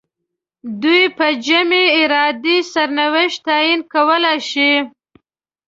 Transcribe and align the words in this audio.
دوی 0.81 1.03
په 1.17 1.27
جمعي 1.45 1.85
ارادې 2.01 2.57
سرنوشت 2.71 3.39
تعیین 3.47 3.79
کولای 3.93 4.37
شي. 4.49 4.71